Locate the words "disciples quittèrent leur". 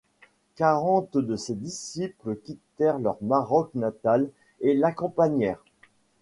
1.53-3.17